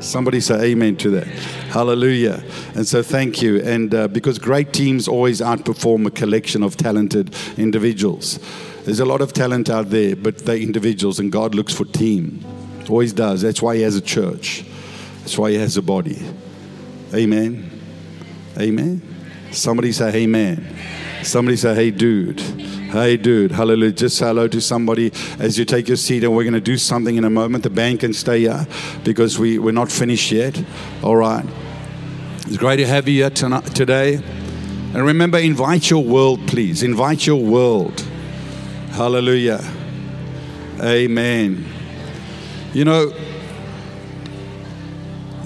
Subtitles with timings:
[0.00, 1.26] Somebody say amen to that.
[1.26, 2.42] Hallelujah.
[2.74, 3.60] And so thank you.
[3.60, 8.38] And uh, because great teams always outperform a collection of talented individuals.
[8.84, 12.44] There's a lot of talent out there, but they're individuals, and God looks for team.
[12.88, 13.42] Always does.
[13.42, 14.64] That's why He has a church,
[15.20, 16.18] that's why He has a body.
[17.14, 17.70] Amen.
[18.58, 19.02] Amen.
[19.52, 20.76] Somebody say amen.
[21.22, 22.40] Somebody say, hey, dude.
[22.90, 23.52] Hey, dude.
[23.52, 23.92] Hallelujah.
[23.92, 26.76] Just say hello to somebody as you take your seat, and we're going to do
[26.76, 27.62] something in a moment.
[27.62, 28.66] The band can stay here
[29.04, 30.60] because we, we're not finished yet.
[31.04, 31.46] All right.
[32.48, 34.16] It's great to have you here tonight, today.
[34.16, 36.82] And remember, invite your world, please.
[36.82, 38.00] Invite your world.
[38.90, 39.60] Hallelujah.
[40.82, 41.64] Amen.
[42.72, 43.12] You know,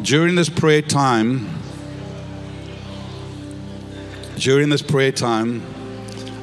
[0.00, 1.46] during this prayer time,
[4.38, 5.73] during this prayer time,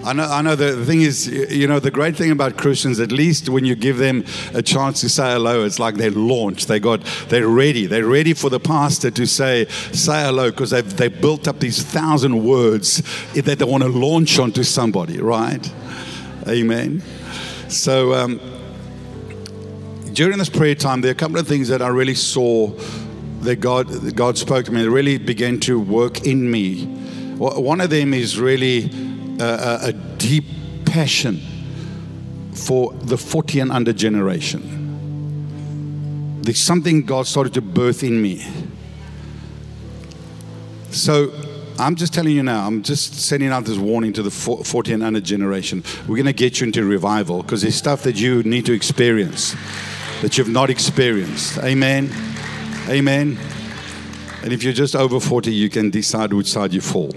[0.04, 3.12] I know, I know the, thing is, you know, the great thing about Christians, at
[3.12, 6.68] least when you give them a chance to say hello, it's like they're launched.
[6.68, 7.86] They got, they're ready.
[7.86, 11.84] They're ready for the pastor to say, say hello, because they've, they've built up these
[11.84, 13.04] thousand words
[13.34, 15.72] that they want to launch onto somebody, right?
[16.48, 17.04] Amen.
[17.68, 18.40] So, um,
[20.14, 22.70] during this prayer time, there are a couple of things that I really saw
[23.42, 26.86] that God, that God spoke to me, that really began to work in me.
[27.38, 29.11] One of them is really
[29.44, 30.46] a, deep
[30.86, 31.40] passion
[32.54, 34.80] for the 40 and under generation.
[36.42, 38.46] There's something God started to birth in me.
[40.90, 41.32] So
[41.80, 45.04] I'm just telling you now, I'm just sending out this warning to the 40 and
[45.04, 45.84] under generation.
[46.08, 49.56] We're going to get you into revival because there's stuff that you need to experience
[50.22, 51.58] that you've not experienced.
[51.60, 52.12] Amen.
[52.88, 53.40] Amen.
[54.44, 57.12] And if you're just over 40, you can decide which side you fall.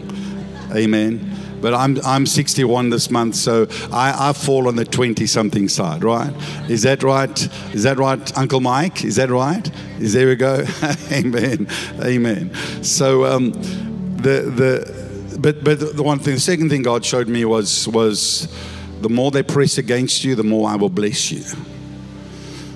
[0.75, 1.34] Amen.
[1.65, 6.05] But I'm, I'm 61 this month, so I, I fall on the 20 something side,
[6.05, 6.31] right?
[6.69, 7.49] Is that right?
[7.73, 9.03] Is that right, Uncle Mike?
[9.03, 9.67] Is that right?
[9.99, 10.63] Is there we go?
[11.11, 11.67] Amen.
[12.03, 12.53] Amen.
[12.85, 17.47] So, um, the, the, but, but the one thing, the second thing God showed me
[17.47, 18.55] was, was
[19.01, 21.45] the more they press against you, the more I will bless you.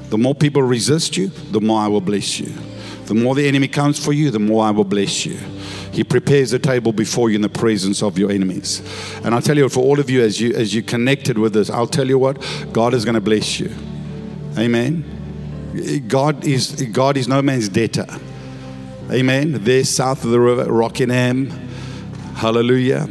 [0.08, 2.54] The more people resist you, the more I will bless you.
[3.04, 5.38] The more the enemy comes for you, the more I will bless you.
[5.92, 8.82] He prepares a table before you in the presence of your enemies.
[9.24, 11.70] And I'll tell you, for all of you, as you as you connected with this,
[11.70, 12.38] I'll tell you what,
[12.72, 13.74] God is going to bless you.
[14.56, 16.04] Amen.
[16.08, 18.06] God is God is no man's debtor.
[19.10, 19.64] Amen.
[19.64, 21.50] There, south of the river, Rockingham.
[22.34, 23.08] Hallelujah.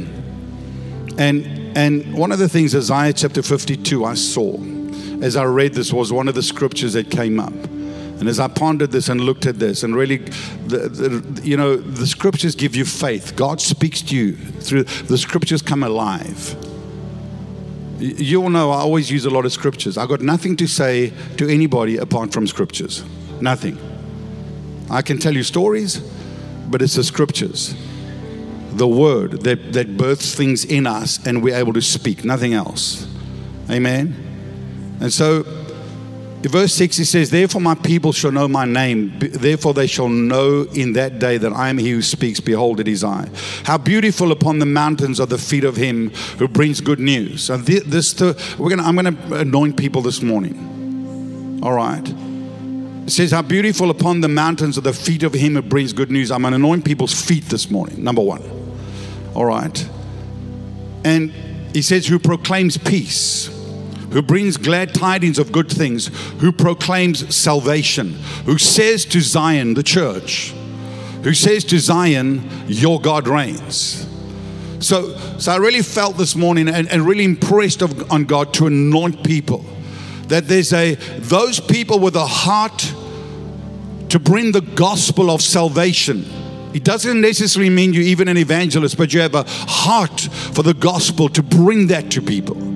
[1.18, 4.58] And and one of the things, Isaiah chapter 52, I saw
[5.22, 7.54] as I read this was one of the scriptures that came up.
[8.20, 11.78] And as I pondered this and looked at this, and really, the, the, you know,
[11.78, 13.36] the scriptures give you faith.
[13.36, 16.56] God speaks to you through the scriptures come alive.
[18.00, 19.98] You all know I always use a lot of scriptures.
[19.98, 23.04] I've got nothing to say to anybody apart from scriptures.
[23.40, 23.78] Nothing.
[24.90, 26.00] I can tell you stories,
[26.68, 27.76] but it's the scriptures,
[28.72, 33.08] the word that, that births things in us, and we're able to speak, nothing else.
[33.70, 34.16] Amen.
[35.02, 35.44] And so
[36.48, 39.18] verse 6, he says, Therefore my people shall know my name.
[39.20, 42.40] Therefore they shall know in that day that I am he who speaks.
[42.40, 43.30] Behold, it is I.
[43.64, 47.50] How beautiful upon the mountains are the feet of him who brings good news.
[47.50, 48.20] And this,
[48.58, 51.60] we're gonna, I'm going to anoint people this morning.
[51.64, 52.08] All right.
[52.08, 56.12] It says, How beautiful upon the mountains are the feet of him who brings good
[56.12, 56.30] news.
[56.30, 58.04] I'm going to anoint people's feet this morning.
[58.04, 58.44] Number one.
[59.34, 59.90] All right.
[61.04, 61.32] And
[61.74, 63.57] he says, Who proclaims peace
[64.12, 66.08] who brings glad tidings of good things,
[66.40, 68.14] who proclaims salvation,
[68.46, 70.54] who says to Zion, the church,
[71.24, 74.08] who says to Zion, Your God reigns.
[74.80, 78.68] So, so I really felt this morning and, and really impressed of, on God to
[78.68, 79.66] anoint people.
[80.28, 82.94] That there's a those people with a heart
[84.10, 86.26] to bring the gospel of salvation.
[86.74, 90.74] It doesn't necessarily mean you're even an evangelist, but you have a heart for the
[90.74, 92.67] gospel to bring that to people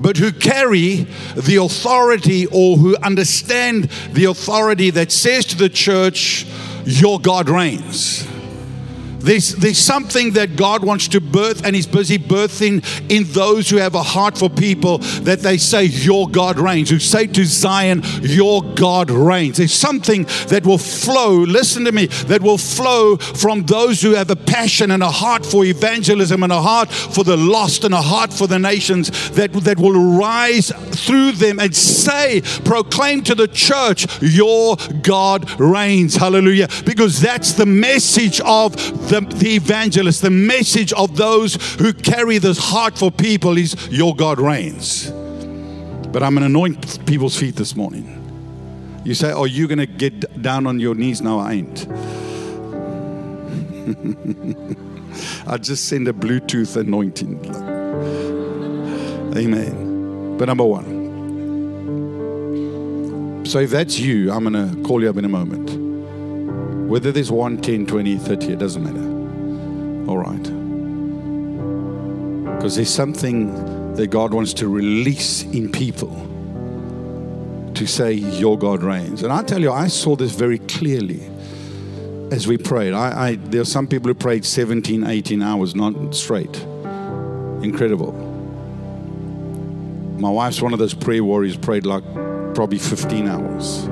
[0.00, 1.06] but who carry
[1.36, 6.46] the authority or who understand the authority that says to the church,
[6.86, 8.26] Your God reigns.
[9.20, 13.76] There's, there's something that God wants to birth, and He's busy birthing in those who
[13.76, 18.02] have a heart for people that they say, Your God reigns, who say to Zion,
[18.22, 19.58] Your God reigns.
[19.58, 24.30] There's something that will flow, listen to me, that will flow from those who have
[24.30, 28.02] a passion and a heart for evangelism and a heart for the lost and a
[28.02, 30.72] heart for the nations that, that will rise
[31.04, 36.16] through them and say, Proclaim to the church, Your God reigns.
[36.16, 36.68] Hallelujah.
[36.86, 38.74] Because that's the message of
[39.10, 44.14] the, the evangelist, the message of those who carry this heart for people is your
[44.14, 45.10] God reigns.
[45.10, 48.16] But I'm going to anoint people's feet this morning.
[49.04, 51.20] You say, Are you going to get down on your knees?
[51.20, 51.86] No, I ain't.
[55.46, 57.44] I just send a Bluetooth anointing.
[59.36, 60.36] Amen.
[60.38, 61.00] But number one.
[63.44, 65.89] So if that's you, I'm going to call you up in a moment.
[66.90, 70.10] Whether there's 1, 10, 20, 30, it doesn't matter.
[70.10, 70.42] All right.
[72.56, 76.10] Because there's something that God wants to release in people
[77.74, 79.22] to say, Your God reigns.
[79.22, 81.30] And I tell you, I saw this very clearly
[82.32, 82.92] as we prayed.
[82.92, 86.56] I, I, there are some people who prayed 17, 18 hours, not straight.
[87.62, 88.10] Incredible.
[90.18, 92.02] My wife's one of those prayer warriors, prayed like
[92.56, 93.88] probably 15 hours.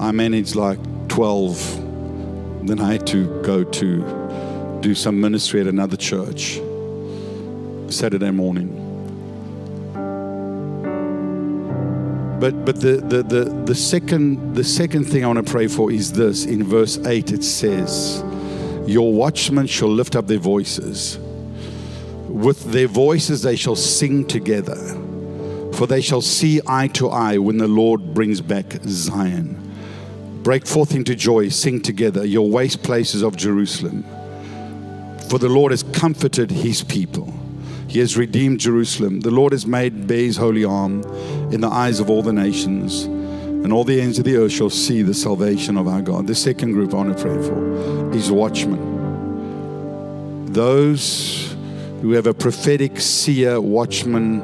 [0.00, 0.78] I managed like
[1.08, 2.66] 12.
[2.66, 6.60] Then I had to go to do some ministry at another church
[7.88, 8.84] Saturday morning.
[12.40, 15.90] But but the, the, the, the second the second thing I want to pray for
[15.90, 16.44] is this.
[16.44, 18.22] In verse 8 it says,
[18.86, 21.18] Your watchmen shall lift up their voices.
[22.28, 24.76] With their voices they shall sing together.
[25.72, 29.67] For they shall see eye to eye when the Lord brings back Zion.
[30.48, 34.02] Break forth into joy, sing together, your waste places of Jerusalem.
[35.28, 37.30] For the Lord has comforted his people.
[37.86, 39.20] He has redeemed Jerusalem.
[39.20, 41.02] The Lord has made bare his holy arm
[41.52, 44.70] in the eyes of all the nations, and all the ends of the earth shall
[44.70, 46.26] see the salvation of our God.
[46.26, 48.80] The second group I want to pray for is watchmen.
[50.50, 51.54] Those
[52.00, 54.40] who have a prophetic seer, watchman,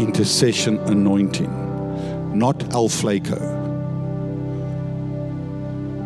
[0.00, 3.55] intercession anointing, not Alflaco.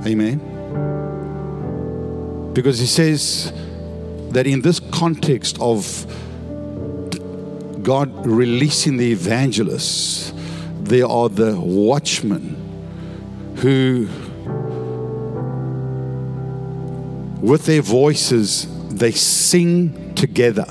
[0.06, 0.40] Amen.
[2.54, 3.52] Because he says
[4.30, 6.06] that in this context of
[7.82, 10.32] God releasing the evangelists,
[10.80, 12.56] there are the watchmen
[13.56, 14.08] who,
[17.40, 20.66] with their voices, they sing together,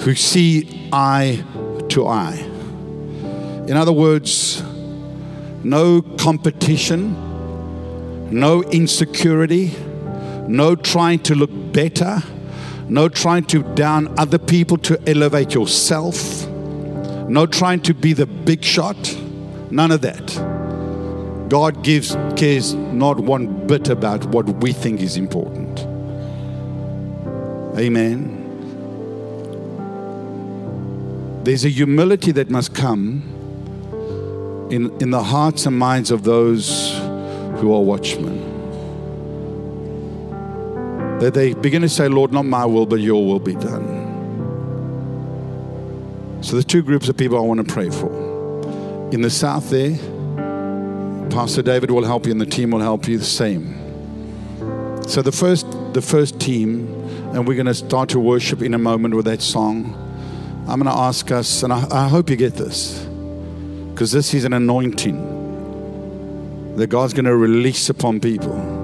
[0.00, 1.42] who see eye
[1.88, 2.38] to eye.
[3.68, 4.62] In other words,
[5.64, 7.14] no competition,
[8.32, 9.74] no insecurity,
[10.48, 12.22] no trying to look better
[12.92, 16.46] no trying to down other people to elevate yourself.
[16.46, 19.16] No trying to be the big shot.
[19.70, 20.26] None of that.
[21.48, 25.80] God gives cares not one bit about what we think is important.
[27.78, 28.40] Amen.
[31.44, 33.22] There's a humility that must come
[34.70, 36.92] in, in the hearts and minds of those
[37.62, 38.50] who are watchmen
[41.20, 44.00] that they begin to say, Lord, not my will, but your will be done.
[46.42, 48.10] So the two groups of people I want to pray for.
[49.12, 49.96] In the south there,
[51.30, 53.78] Pastor David will help you and the team will help you the same.
[55.06, 56.88] So the first the first team,
[57.32, 59.94] and we're going to start to worship in a moment with that song.
[60.66, 62.98] I'm going to ask us, and I, I hope you get this,
[63.90, 65.31] because this is an anointing
[66.76, 68.80] that God's going to release upon people.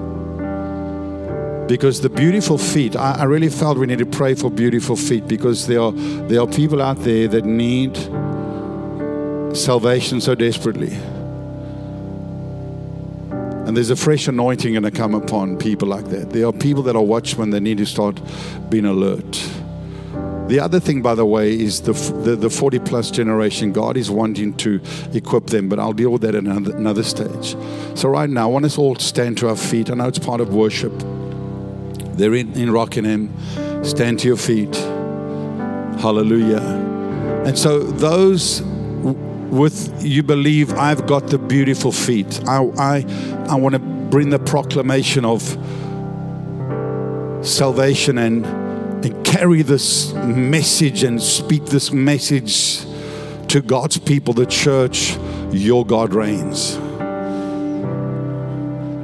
[1.67, 5.27] Because the beautiful feet I, I, really felt we need to pray for beautiful feet
[5.27, 7.95] because there are there are people out there that need
[9.55, 10.93] salvation so desperately.
[13.67, 16.31] And there's a fresh anointing going to come upon people like that.
[16.31, 18.19] There are people that are watchmen that need to start
[18.71, 19.37] being alert
[20.49, 23.71] the other thing, by the way, is the, the, the, 40 plus generation.
[23.71, 24.81] God is wanting to
[25.13, 27.55] equip them, but I'll deal with that at another, another stage.
[27.93, 29.91] So, right now, I want us all to stand to our feet.
[29.91, 30.93] I know it's part of worship.
[32.17, 33.31] They're in, in Rockingham.
[33.83, 34.75] Stand to your feet.
[34.75, 36.61] Hallelujah.
[37.45, 43.05] And so, those with you believe I've got the beautiful feet, I, I,
[43.49, 45.41] I want to bring the proclamation of
[47.45, 48.58] salvation and,
[49.03, 52.81] and carry this message and speak this message
[53.47, 55.17] to God's people, the church.
[55.51, 56.77] Your God reigns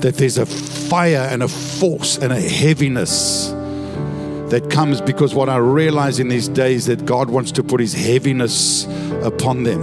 [0.06, 3.50] that there's a fire and a force and a heaviness
[4.52, 7.94] that comes because what I realize in these days that God wants to put his
[7.94, 8.86] heaviness
[9.24, 9.82] upon them.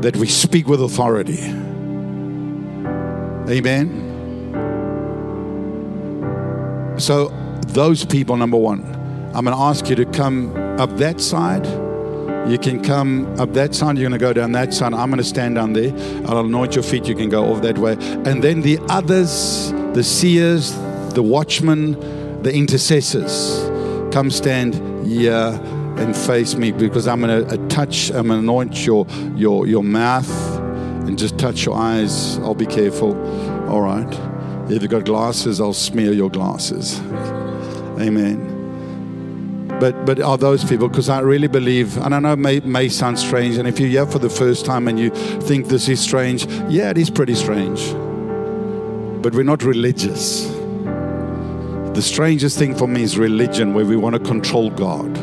[0.00, 1.42] That we speak with authority.
[3.50, 4.05] Amen.
[6.98, 7.28] So,
[7.68, 8.84] those people, number one,
[9.34, 11.66] I'm going to ask you to come up that side
[12.48, 14.94] you can come up that side, you're going to go down that side.
[14.94, 15.92] I'm going to stand down there.
[16.26, 17.08] I'll anoint your feet.
[17.08, 17.94] You can go off that way.
[17.94, 20.72] And then the others, the seers,
[21.14, 23.64] the watchmen, the intercessors,
[24.14, 24.74] come stand
[25.04, 25.60] here
[25.98, 29.66] and face me because I'm going to uh, touch, I'm going to anoint your, your,
[29.66, 30.30] your mouth
[31.08, 32.38] and just touch your eyes.
[32.38, 33.16] I'll be careful.
[33.68, 34.35] All right.
[34.68, 36.98] If you've got glasses, I'll smear your glasses.
[38.00, 38.56] Amen.
[39.78, 40.88] But but are those people?
[40.88, 43.88] Because I really believe, and I know it may, may sound strange, and if you're
[43.88, 47.34] here for the first time and you think this is strange, yeah, it is pretty
[47.34, 47.92] strange.
[49.22, 50.48] But we're not religious.
[51.96, 55.16] The strangest thing for me is religion, where we want to control God.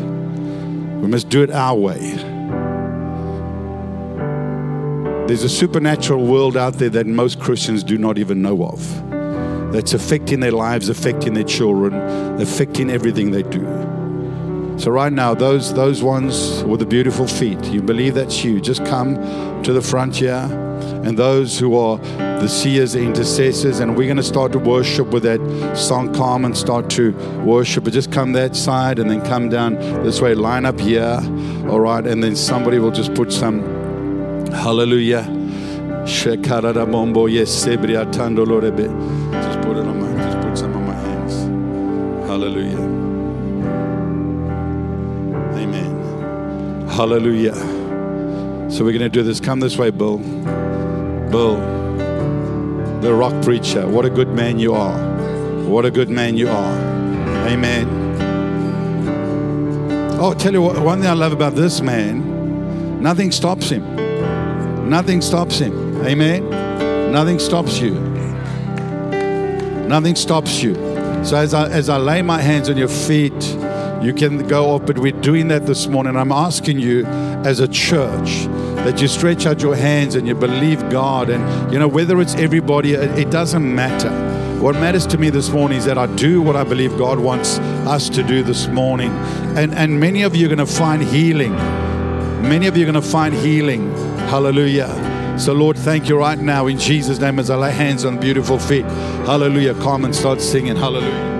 [1.02, 2.16] We must do it our way.
[5.28, 9.13] There's a supernatural world out there that most Christians do not even know of.
[9.74, 11.94] That's affecting their lives, affecting their children,
[12.42, 13.66] affecting everything they do.
[14.78, 18.62] So right now, those those ones with the beautiful feet, you believe that's you.
[18.62, 19.16] Just come
[19.64, 20.48] to the front here,
[21.04, 25.08] and those who are the seers, the intercessors, and we're going to start to worship
[25.08, 25.40] with that
[25.78, 27.12] song calm and start to
[27.44, 27.84] worship.
[27.84, 30.34] But just come that side, and then come down this way.
[30.34, 31.20] Line up here,
[31.70, 33.62] all right, and then somebody will just put some
[34.54, 35.24] Hallelujah.
[39.64, 41.34] Put it on my just put some on my hands.
[42.28, 42.78] Hallelujah.
[45.58, 46.88] Amen.
[46.90, 47.56] Hallelujah.
[48.70, 49.40] So we're going to do this.
[49.40, 50.18] Come this way, Bill.
[50.18, 51.56] Bill,
[53.02, 53.88] the rock preacher.
[53.88, 54.98] What a good man you are.
[55.68, 56.78] What a good man you are.
[57.48, 57.88] Amen.
[60.20, 63.84] Oh, tell you what, one thing I love about this man, nothing stops him.
[64.90, 66.06] Nothing stops him.
[66.06, 66.50] Amen.
[67.12, 68.13] Nothing stops you.
[69.88, 70.76] Nothing stops you.
[71.24, 73.34] So as I, as I lay my hands on your feet,
[74.02, 76.18] you can go up, but we're doing that this morning.
[76.18, 78.48] I'm asking you as a church
[78.84, 81.30] that you stretch out your hands and you believe God.
[81.30, 84.12] And, you know, whether it's everybody, it, it doesn't matter.
[84.60, 87.60] What matters to me this morning is that I do what I believe God wants
[87.60, 89.12] us to do this morning.
[89.58, 91.54] And, and many of you are going to find healing.
[92.42, 93.94] Many of you are going to find healing.
[94.28, 95.13] Hallelujah.
[95.38, 98.60] So, Lord, thank you right now in Jesus' name as I lay hands on beautiful
[98.60, 98.86] feet.
[99.26, 99.74] Hallelujah.
[99.76, 100.76] Come and start singing.
[100.76, 101.32] Hallelujah.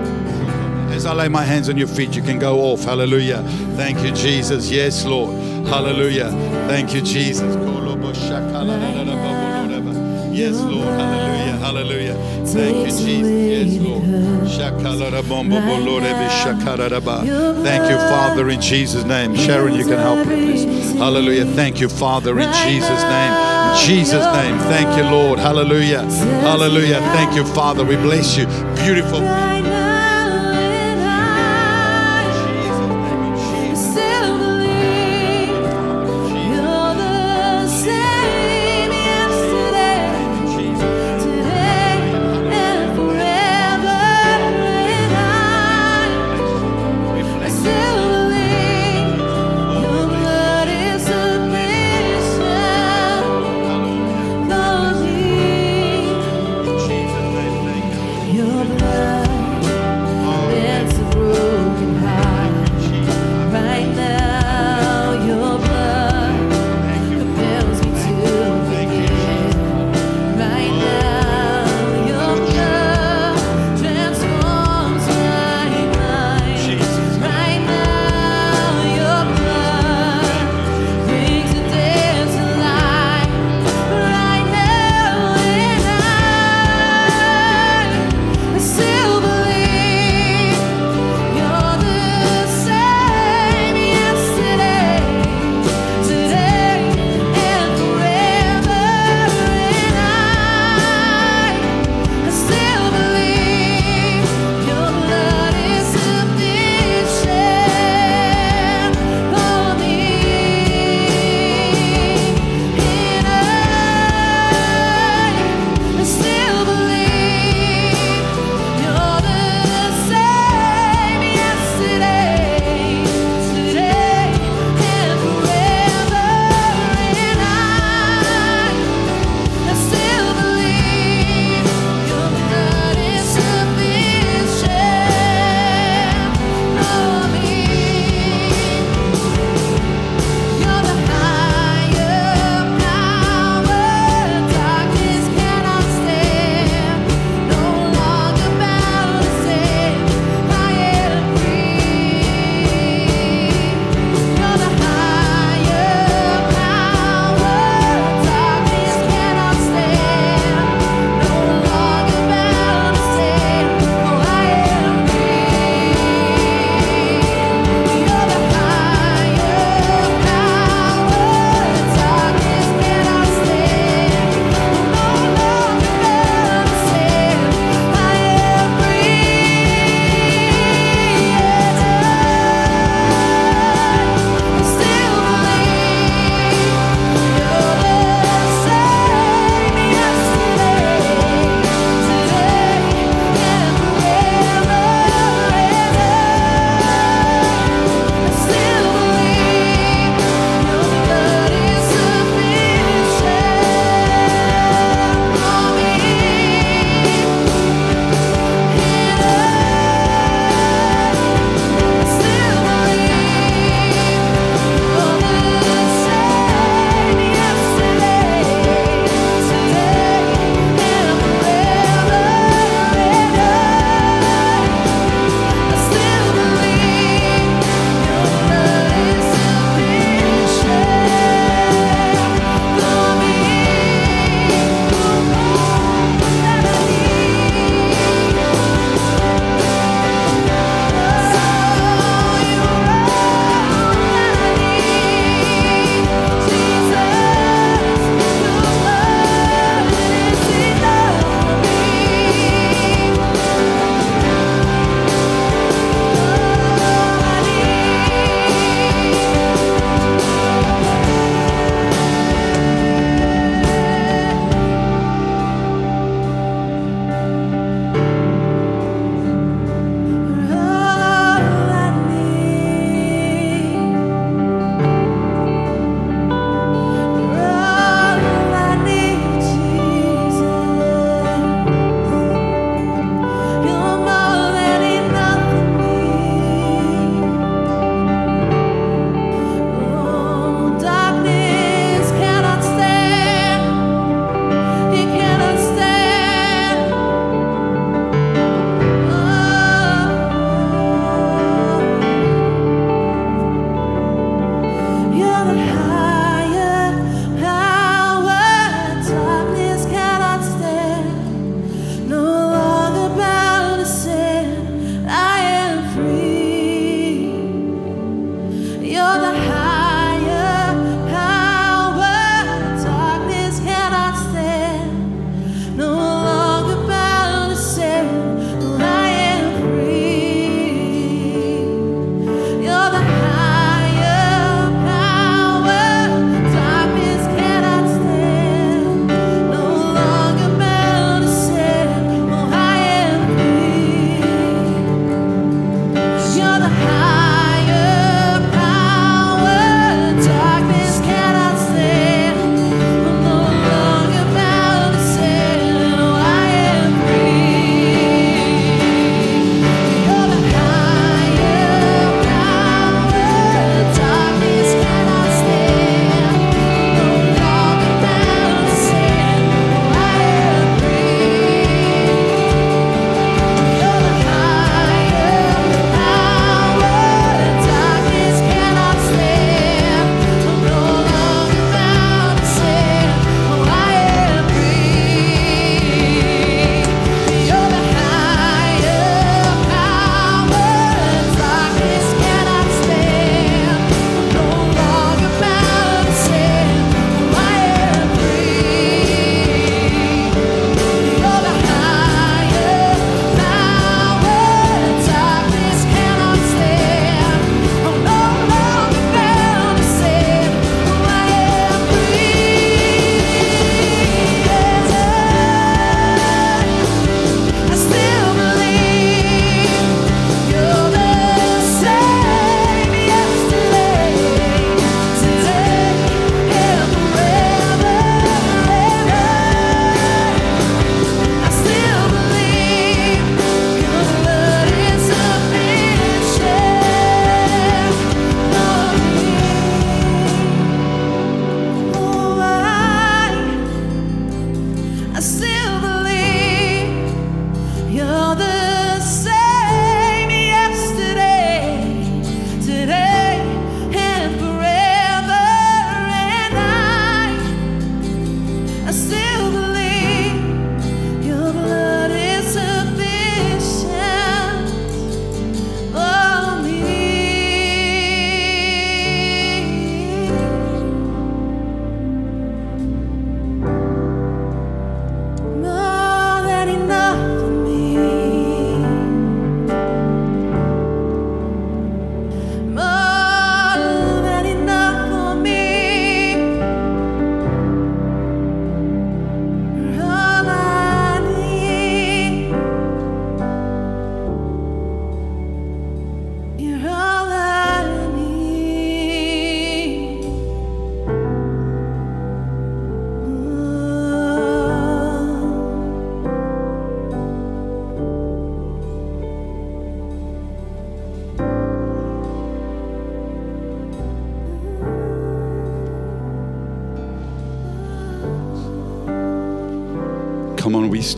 [0.90, 2.84] As I lay my hands on your feet, you can go off.
[2.84, 3.42] Hallelujah.
[3.76, 4.70] Thank you, Jesus.
[4.70, 5.36] Yes, Lord.
[5.66, 6.30] Hallelujah.
[6.68, 7.54] Thank you, Jesus.
[10.34, 10.86] Yes, Lord.
[10.86, 11.56] Hallelujah.
[11.58, 12.14] Hallelujah.
[12.46, 13.28] Thank you, Jesus.
[13.30, 14.48] Yes, Lord.
[17.64, 19.34] Thank you, Father, in Jesus' name.
[19.36, 20.92] Sharon, you can help me, please.
[20.98, 21.46] Hallelujah.
[21.46, 23.53] Thank you, Father, in Jesus' name.
[23.76, 24.58] Jesus' name.
[24.58, 25.38] Thank you, Lord.
[25.38, 26.02] Hallelujah.
[26.02, 27.00] Hallelujah.
[27.14, 27.84] Thank you, Father.
[27.84, 28.46] We bless you.
[28.76, 29.20] Beautiful.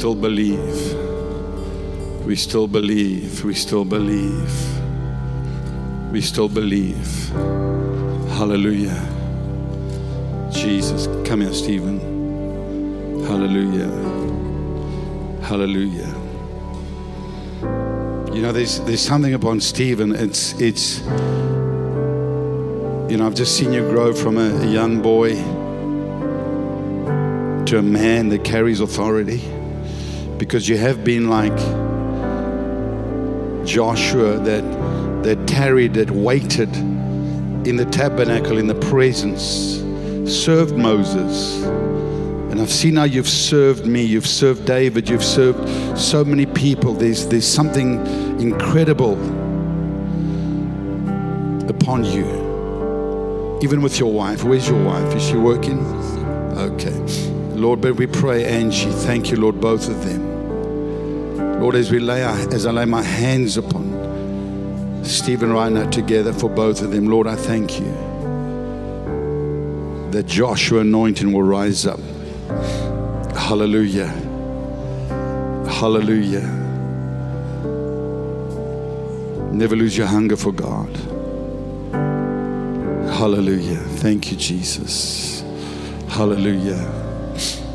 [0.07, 0.95] Still believe.
[2.25, 3.43] We still believe.
[3.45, 4.53] We still believe.
[6.13, 7.29] We still believe.
[8.39, 9.03] Hallelujah.
[10.53, 11.09] Jesus.
[11.27, 11.99] Come here, Stephen.
[13.25, 13.91] Hallelujah.
[15.43, 16.15] Hallelujah.
[18.33, 20.15] You know, there's there's something upon Stephen.
[20.15, 21.01] It's it's
[23.11, 25.35] you know, I've just seen you grow from a, a young boy
[27.65, 29.56] to a man that carries authority
[30.39, 31.57] because you have been like
[33.67, 34.65] Joshua that
[35.27, 36.73] that tarried, that waited
[37.67, 39.83] in the tabernacle in the presence,
[40.25, 41.65] served Moses.
[41.65, 46.95] And I've seen how you've served me, you've served David, you've served so many people.
[46.95, 48.07] There's, there's something
[48.41, 49.15] incredible
[51.69, 53.59] upon you.
[53.63, 54.45] Even with your wife.
[54.45, 55.13] Where's your wife?
[55.17, 55.85] Is she working?
[56.57, 57.26] Okay.
[57.57, 61.61] Lord, but we pray, Angie, thank you, Lord, both of them.
[61.61, 66.51] Lord, as we lay our, as I lay my hands upon Stephen now together for
[66.51, 67.87] both of them, Lord, I thank you
[70.11, 72.01] that Joshua anointing will rise up.
[73.37, 74.09] Hallelujah.
[75.69, 76.47] Hallelujah.
[79.53, 80.95] Never lose your hunger for God.
[83.17, 83.77] Hallelujah.
[83.77, 85.43] Thank you, Jesus.
[86.09, 87.06] Hallelujah.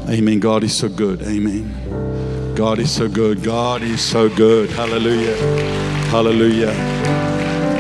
[0.10, 0.40] Amen.
[0.40, 1.22] God is so good.
[1.22, 2.56] Amen.
[2.56, 3.44] God is so good.
[3.44, 4.70] God is so good.
[4.70, 5.36] Hallelujah.
[6.08, 6.74] Hallelujah.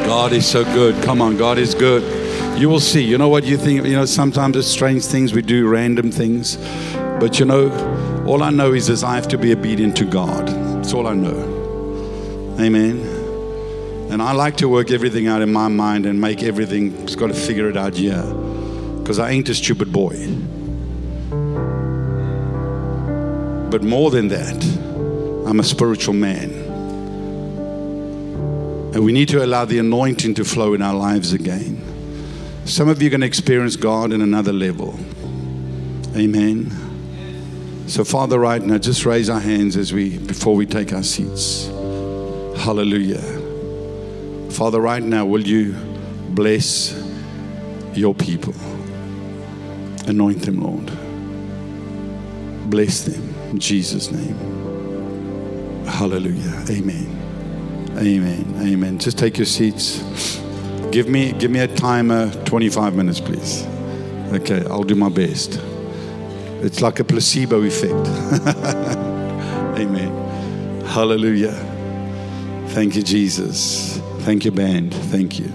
[0.06, 1.04] God is so good.
[1.04, 2.60] Come on, God is good.
[2.60, 3.04] You will see.
[3.04, 3.86] You know what you think?
[3.86, 5.34] You know, sometimes it's strange things.
[5.34, 6.58] We do random things.
[7.20, 7.70] But you know,
[8.26, 10.48] all I know is, is I have to be obedient to God.
[10.48, 11.38] That's all I know.
[12.60, 13.00] Amen.
[14.12, 17.28] And I like to work everything out in my mind and make everything, it's got
[17.28, 18.24] to figure it out yeah.
[19.00, 20.16] Because I ain't a stupid boy.
[23.72, 24.62] But more than that,
[25.48, 26.52] I'm a spiritual man.
[28.94, 31.82] And we need to allow the anointing to flow in our lives again.
[32.66, 35.00] Some of you are going to experience God in another level.
[36.18, 36.70] Amen.
[37.88, 41.68] So, Father, right now, just raise our hands as we before we take our seats.
[42.62, 43.22] Hallelujah.
[44.52, 45.76] Father, right now, will you
[46.32, 46.94] bless
[47.94, 48.54] your people?
[50.08, 50.92] Anoint them, Lord.
[52.70, 54.36] Bless them in Jesus' name.
[55.86, 56.64] Hallelujah.
[56.70, 57.92] Amen.
[57.98, 58.56] Amen.
[58.62, 58.98] Amen.
[58.98, 60.02] Just take your seats.
[60.92, 63.66] Give me give me a timer, 25 minutes, please.
[64.34, 65.60] Okay, I'll do my best.
[66.62, 67.92] It's like a placebo effect.
[69.78, 70.86] Amen.
[70.86, 71.54] Hallelujah.
[72.70, 73.98] Thank you, Jesus.
[74.20, 74.94] Thank you, band.
[74.94, 75.52] Thank you.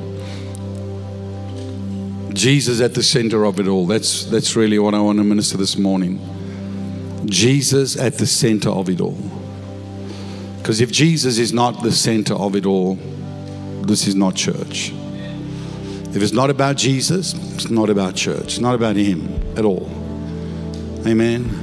[2.34, 3.86] Jesus at the center of it all.
[3.86, 6.35] That's that's really what I want to minister this morning.
[7.26, 9.18] Jesus at the center of it all.
[10.58, 12.96] Because if Jesus is not the center of it all,
[13.82, 14.92] this is not church.
[16.16, 18.44] If it's not about Jesus, it's not about church.
[18.44, 19.88] It's not about Him at all.
[21.06, 21.62] Amen.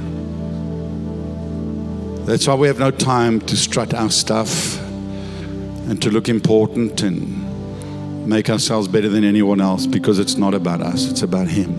[2.24, 8.26] That's why we have no time to strut our stuff and to look important and
[8.26, 11.74] make ourselves better than anyone else because it's not about us, it's about Him.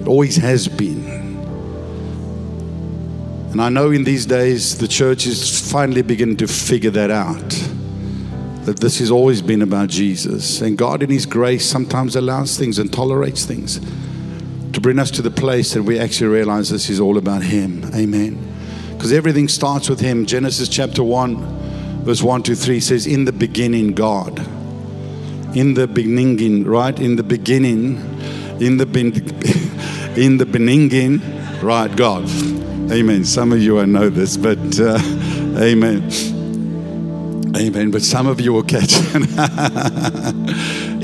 [0.00, 1.25] It always has been.
[3.56, 7.48] And I know in these days the church is finally beginning to figure that out.
[8.66, 10.60] That this has always been about Jesus.
[10.60, 13.80] And God, in His grace, sometimes allows things and tolerates things
[14.74, 17.82] to bring us to the place that we actually realize this is all about Him.
[17.94, 18.36] Amen.
[18.92, 20.26] Because everything starts with Him.
[20.26, 24.38] Genesis chapter 1, verse 1 to 3 says, In the beginning, God.
[25.56, 27.00] In the beginning, right?
[27.00, 27.96] In the beginning,
[28.60, 28.84] in the,
[30.14, 31.22] in the beginning,
[31.62, 31.96] right?
[31.96, 32.55] God.
[32.90, 33.24] Amen.
[33.24, 34.98] Some of you I know this, but uh,
[35.60, 36.08] amen.
[37.56, 37.90] Amen.
[37.90, 39.14] But some of you will catch it.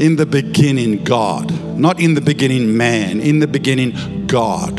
[0.00, 1.50] in the beginning, God.
[1.76, 3.20] Not in the beginning, man.
[3.20, 4.78] In the beginning, God.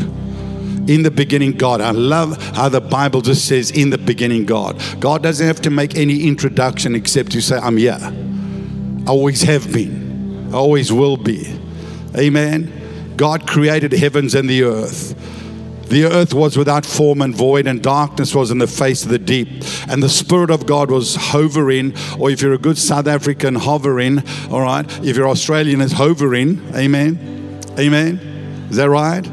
[0.89, 1.82] In the beginning, God.
[1.82, 4.82] I love how the Bible just says, in the beginning, God.
[5.02, 7.98] God doesn't have to make any introduction except to say, I'm here.
[8.02, 10.54] I always have been.
[10.54, 11.60] I always will be.
[12.16, 13.13] Amen.
[13.18, 15.20] God created heavens and the earth.
[15.94, 19.20] The earth was without form and void, and darkness was in the face of the
[19.20, 19.64] deep.
[19.88, 24.24] And the Spirit of God was hovering, or if you're a good South African, hovering,
[24.50, 24.86] all right?
[25.06, 26.68] If you're Australian, it's hovering.
[26.74, 27.60] Amen.
[27.78, 28.18] Amen.
[28.72, 29.24] Is that right?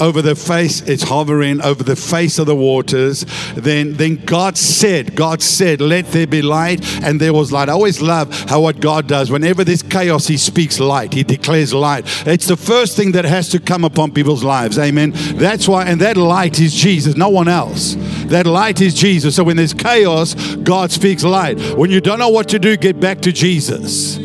[0.00, 3.24] Over the face, it's hovering over the face of the waters.
[3.54, 7.68] Then, then God said, God said, let there be light, and there was light.
[7.68, 9.30] I always love how what God does.
[9.30, 11.12] Whenever there's chaos, He speaks light.
[11.12, 12.04] He declares light.
[12.26, 14.78] It's the first thing that has to come upon people's lives.
[14.78, 15.12] Amen.
[15.34, 17.96] That's why, and that light is Jesus, no one else.
[18.26, 19.36] That light is Jesus.
[19.36, 21.58] So when there's chaos, God speaks light.
[21.76, 24.18] When you don't know what to do, get back to Jesus.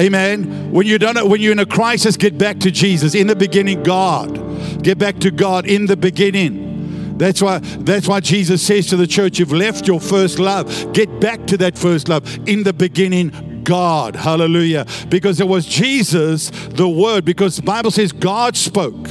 [0.00, 0.72] Amen.
[0.72, 3.14] When you don't when you're in a crisis, get back to Jesus.
[3.14, 4.53] In the beginning, God.
[4.84, 7.16] Get back to God in the beginning.
[7.16, 10.92] That's why that's why Jesus says to the church, you've left your first love.
[10.92, 12.26] Get back to that first love.
[12.46, 14.14] In the beginning, God.
[14.14, 14.86] Hallelujah.
[15.08, 19.08] Because it was Jesus, the word, because the Bible says God spoke.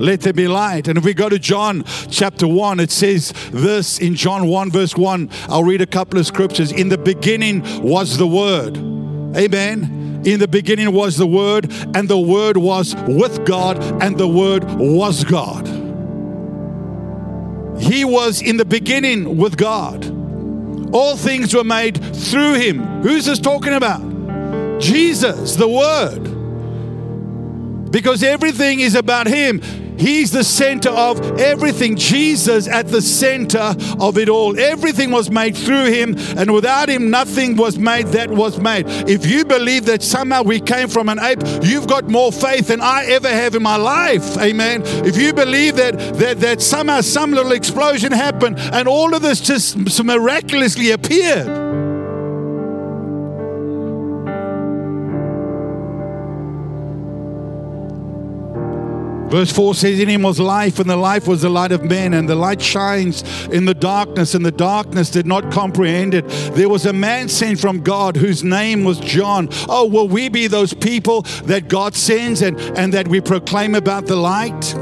[0.00, 0.88] Let there be light.
[0.88, 4.96] And if we go to John chapter 1, it says this in John 1, verse
[4.96, 5.30] 1.
[5.48, 6.72] I'll read a couple of scriptures.
[6.72, 8.78] In the beginning was the word.
[9.36, 9.99] Amen.
[10.24, 14.64] In the beginning was the Word, and the Word was with God, and the Word
[14.64, 15.66] was God.
[17.80, 20.04] He was in the beginning with God.
[20.94, 23.02] All things were made through Him.
[23.02, 24.02] Who's this talking about?
[24.80, 26.40] Jesus, the Word.
[27.90, 29.60] Because everything is about Him.
[30.00, 31.96] He's the center of everything.
[31.96, 34.58] Jesus at the center of it all.
[34.58, 38.86] Everything was made through him, and without him, nothing was made that was made.
[38.88, 42.80] If you believe that somehow we came from an ape, you've got more faith than
[42.80, 44.38] I ever have in my life.
[44.38, 44.82] Amen.
[45.04, 49.40] If you believe that that, that somehow some little explosion happened and all of this
[49.40, 51.89] just miraculously appeared.
[59.30, 62.14] Verse 4 says, In him was life, and the life was the light of men,
[62.14, 66.28] and the light shines in the darkness, and the darkness did not comprehend it.
[66.54, 69.48] There was a man sent from God whose name was John.
[69.68, 74.06] Oh, will we be those people that God sends and, and that we proclaim about
[74.06, 74.74] the light?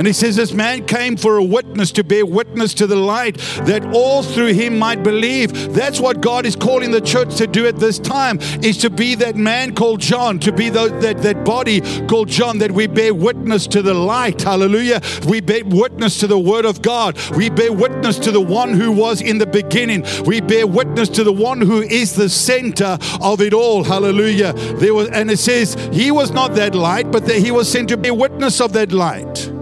[0.00, 3.36] And he says, This man came for a witness to bear witness to the light,
[3.66, 5.74] that all through him might believe.
[5.74, 9.14] That's what God is calling the church to do at this time, is to be
[9.16, 13.66] that man called John, to be that, that body called John, that we bear witness
[13.66, 14.40] to the light.
[14.40, 15.02] Hallelujah.
[15.28, 17.18] We bear witness to the word of God.
[17.36, 20.06] We bear witness to the one who was in the beginning.
[20.24, 23.84] We bear witness to the one who is the center of it all.
[23.84, 24.54] Hallelujah.
[24.54, 27.90] There was, and it says, He was not that light, but that He was sent
[27.90, 29.59] to bear witness of that light.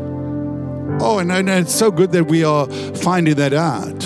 [1.00, 4.00] Oh, and, and it's so good that we are finding that out.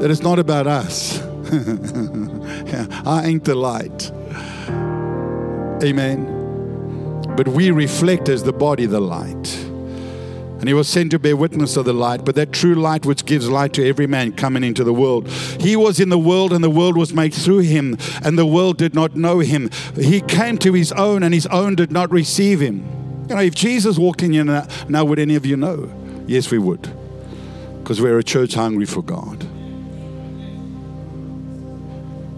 [0.00, 1.20] That it's not about us.
[3.06, 4.10] I ain't the light.
[5.82, 6.34] Amen.
[7.36, 9.56] But we reflect as the body the light.
[10.58, 13.24] And he was sent to bear witness of the light, but that true light which
[13.24, 15.28] gives light to every man coming into the world.
[15.28, 18.76] He was in the world, and the world was made through him, and the world
[18.76, 19.70] did not know him.
[19.94, 22.84] He came to his own, and his own did not receive him.
[23.28, 25.94] You know, if Jesus walked in here now, now would any of you know?
[26.28, 26.92] Yes, we would.
[27.78, 29.47] Because we're a church hungry for God.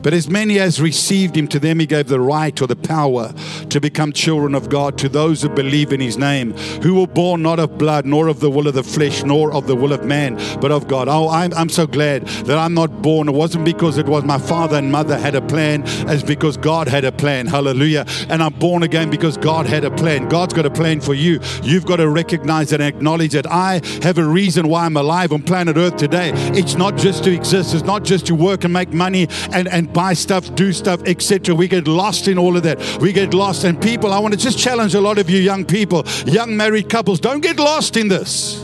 [0.02, 3.32] But as many as received him, to them he gave the right or the power
[3.68, 7.42] to become children of God, to those who believe in his name, who were born
[7.42, 10.04] not of blood, nor of the will of the flesh, nor of the will of
[10.04, 11.08] man, but of God.
[11.08, 13.28] Oh, I'm, I'm so glad that I'm not born.
[13.28, 16.88] It wasn't because it was my father and mother had a plan, as because God
[16.88, 17.46] had a plan.
[17.46, 18.06] Hallelujah.
[18.28, 20.28] And I'm born again because God had a plan.
[20.28, 21.40] God's got a plan for you.
[21.62, 25.42] You've got to recognize and acknowledge that I have a reason why I'm alive on
[25.42, 26.32] planet Earth today.
[26.54, 29.89] It's not just to exist, it's not just to work and make money and, and
[29.92, 31.54] buy stuff, do stuff, etc.
[31.54, 32.78] We get lost in all of that.
[33.00, 33.64] We get lost.
[33.64, 36.88] And people, I want to just challenge a lot of you young people, young married
[36.88, 38.62] couples, don't get lost in this.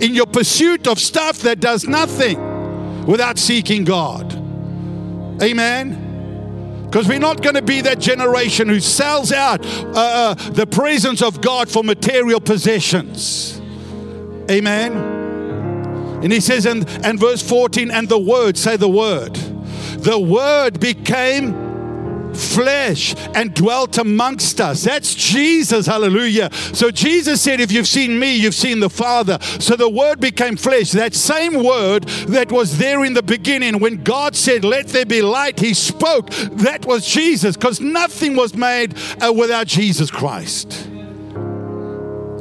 [0.00, 4.32] In your pursuit of stuff that does nothing without seeking God.
[5.42, 6.86] Amen.
[6.86, 11.22] Because we're not going to be that generation who sells out uh, uh, the presence
[11.22, 13.60] of God for material possessions.
[14.50, 14.92] Amen.
[16.22, 19.38] And he says, and, and verse 14, and the word, say the word
[20.04, 21.64] the Word became
[22.34, 24.82] flesh and dwelt amongst us.
[24.84, 26.50] That's Jesus, hallelujah.
[26.52, 29.38] So Jesus said, If you've seen me, you've seen the Father.
[29.40, 30.90] So the Word became flesh.
[30.92, 35.22] That same Word that was there in the beginning when God said, Let there be
[35.22, 36.30] light, He spoke.
[36.30, 40.90] That was Jesus because nothing was made uh, without Jesus Christ.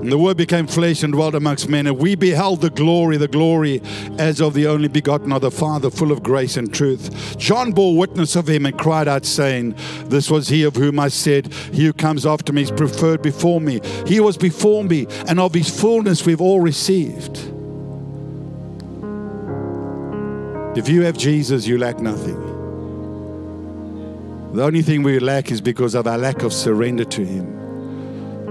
[0.03, 3.29] And the Word became flesh and dwelt amongst men, and we beheld the glory, the
[3.29, 3.81] glory
[4.19, 7.37] as of the only begotten of the Father, full of grace and truth.
[7.37, 11.07] John bore witness of him and cried out, saying, This was he of whom I
[11.07, 13.79] said, He who comes after me is preferred before me.
[14.05, 17.37] He was before me, and of his fullness we've all received.
[20.77, 22.41] If you have Jesus, you lack nothing.
[24.51, 27.62] The only thing we lack is because of our lack of surrender to Him.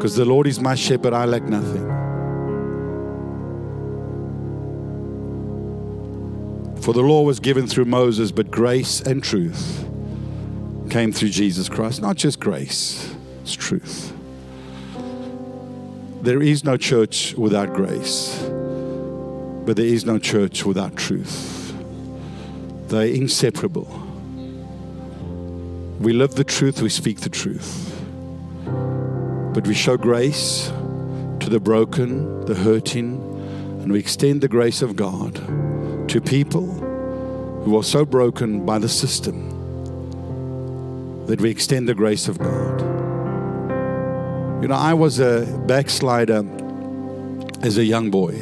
[0.02, 1.86] Because the Lord is my shepherd, I lack nothing.
[6.82, 9.88] For the law was given through Moses, but grace and truth
[10.90, 12.02] came through Jesus Christ.
[12.02, 14.12] Not just grace, it's truth.
[16.22, 21.72] There is no church without grace, but there is no church without truth.
[22.88, 23.86] They're inseparable.
[26.00, 27.91] We live the truth, we speak the truth.
[29.54, 30.72] But we show grace
[31.40, 33.20] to the broken, the hurting,
[33.82, 35.34] and we extend the grace of God
[36.08, 36.66] to people
[37.64, 39.50] who are so broken by the system
[41.26, 42.80] that we extend the grace of God.
[44.62, 46.44] You know, I was a backslider
[47.62, 48.32] as a young boy.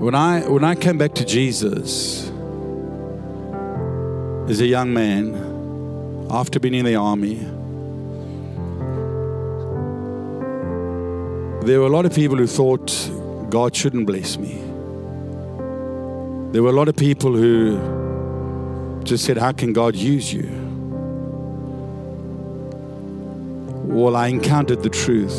[0.00, 2.30] When I when I came back to Jesus
[4.48, 5.34] as a young man
[6.30, 7.46] after being in the army,
[11.62, 12.90] there were a lot of people who thought
[13.50, 14.54] God shouldn't bless me.
[16.52, 20.48] There were a lot of people who just said, How can God use you?
[23.84, 25.38] Well, I encountered the truth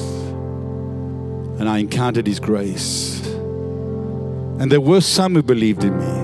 [1.59, 3.25] and I encountered His grace.
[3.27, 6.21] And there were some who believed in me,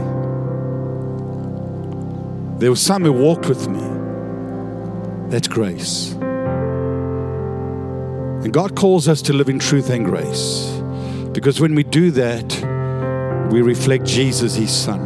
[2.60, 3.82] there were some who walked with me.
[5.30, 6.17] That's grace.
[8.44, 10.72] And God calls us to live in truth and grace.
[11.34, 15.00] Because when we do that, we reflect Jesus, his son.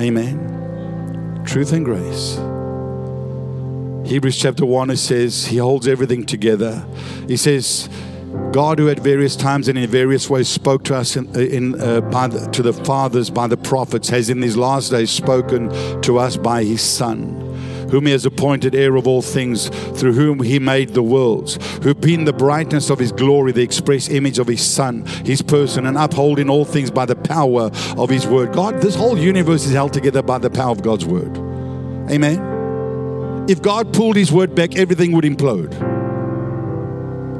[0.00, 1.42] Amen.
[1.46, 2.36] Truth and grace.
[4.08, 6.84] Hebrews chapter 1, it says, He holds everything together.
[7.26, 7.88] He says,
[8.52, 12.00] God, who at various times and in various ways spoke to us in, in uh,
[12.00, 15.70] the, to the fathers by the prophets, has in these last days spoken
[16.02, 17.41] to us by His Son
[17.92, 19.68] whom he has appointed heir of all things,
[20.00, 24.08] through whom he made the worlds, who being the brightness of his glory, the express
[24.08, 28.26] image of his Son, his person, and upholding all things by the power of his
[28.26, 28.54] word.
[28.54, 31.36] God, this whole universe is held together by the power of God's word.
[32.10, 33.44] Amen.
[33.46, 35.74] If God pulled his word back, everything would implode.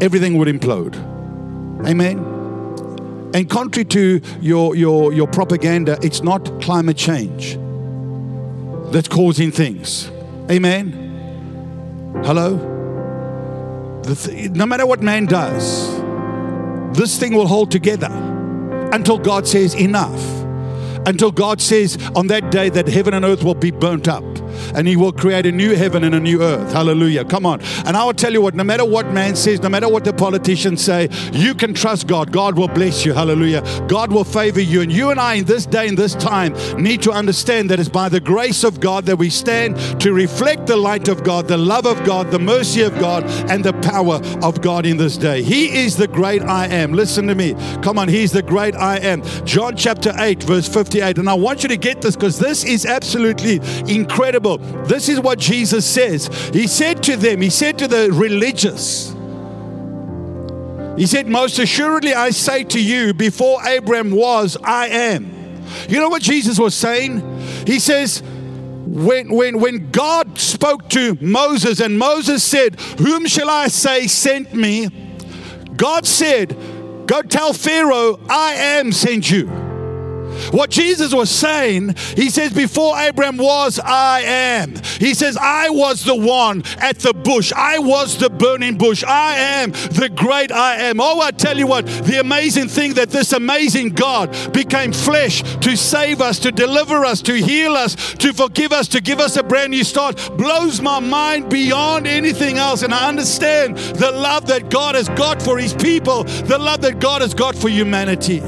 [0.03, 0.97] Everything would implode.
[1.89, 2.19] Amen.
[3.35, 7.57] And contrary to your, your, your propaganda, it's not climate change
[8.93, 10.11] that's causing things.
[10.51, 12.23] Amen.
[12.25, 12.69] Hello?
[14.05, 16.01] Th- no matter what man does,
[16.97, 18.11] this thing will hold together
[18.93, 20.21] until God says enough.
[21.07, 24.25] Until God says on that day that heaven and earth will be burnt up
[24.75, 26.73] and he will create a new heaven and a new earth.
[26.73, 27.25] Hallelujah.
[27.25, 27.61] Come on.
[27.87, 30.13] And I will tell you what, no matter what man says, no matter what the
[30.13, 32.33] politicians say, you can trust God.
[32.33, 33.13] God will bless you.
[33.13, 33.63] Hallelujah.
[33.89, 34.81] God will favor you.
[34.81, 37.89] And you and I, in this day, in this time, need to understand that it's
[37.89, 41.57] by the grace of God that we stand to reflect the light of God, the
[41.57, 45.43] love of God, the mercy of God, and the power of God in this day.
[45.43, 46.93] He is the great I am.
[46.93, 47.55] Listen to me.
[47.83, 48.09] Come on.
[48.09, 49.23] He's the great I am.
[49.45, 51.19] John chapter 8, verse 58.
[51.19, 53.61] And I want you to get this because this is absolutely
[53.93, 54.42] incredible.
[54.87, 56.27] This is what Jesus says.
[56.53, 59.15] He said to them, He said to the religious,
[60.99, 65.33] He said, Most assuredly I say to you, before Abraham was, I am.
[65.89, 67.21] You know what Jesus was saying?
[67.67, 68.23] He says,
[68.93, 74.53] when, when, when God spoke to Moses and Moses said, Whom shall I say sent
[74.53, 74.89] me?
[75.77, 76.57] God said,
[77.07, 79.62] Go tell Pharaoh, I am sent you.
[80.51, 84.75] What Jesus was saying, he says, Before Abraham was, I am.
[84.99, 87.53] He says, I was the one at the bush.
[87.55, 89.05] I was the burning bush.
[89.05, 91.01] I am the great I am.
[91.01, 95.77] Oh, I tell you what, the amazing thing that this amazing God became flesh to
[95.77, 99.43] save us, to deliver us, to heal us, to forgive us, to give us a
[99.43, 102.83] brand new start blows my mind beyond anything else.
[102.83, 107.01] And I understand the love that God has got for his people, the love that
[107.01, 108.41] God has got for humanity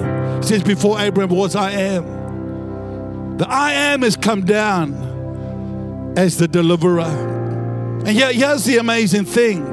[0.43, 3.37] says, Before Abraham was, I am.
[3.39, 7.03] The I am has come down as the deliverer.
[7.03, 9.67] And here, here's the amazing thing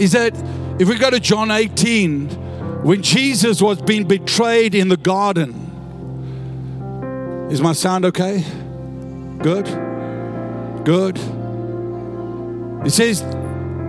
[0.00, 0.34] is that
[0.80, 2.28] if we go to John 18,
[2.82, 5.52] when Jesus was being betrayed in the garden,
[7.50, 8.44] is my sound okay?
[9.38, 9.66] Good?
[10.84, 11.18] Good.
[12.84, 13.22] It says,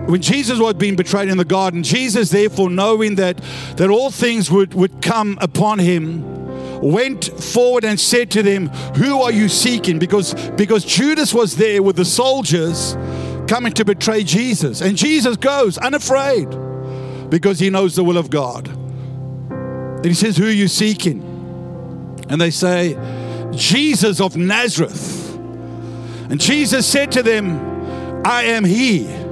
[0.06, 3.38] when Jesus was being betrayed in the garden, Jesus, therefore, knowing that,
[3.76, 9.22] that all things would, would come upon him, went forward and said to them, Who
[9.22, 9.98] are you seeking?
[9.98, 12.96] Because, because Judas was there with the soldiers
[13.48, 14.82] coming to betray Jesus.
[14.82, 16.50] And Jesus goes unafraid
[17.30, 18.68] because he knows the will of God.
[18.68, 21.22] And he says, Who are you seeking?
[22.28, 22.94] And they say,
[23.52, 25.34] Jesus of Nazareth.
[26.30, 29.23] And Jesus said to them, I am he.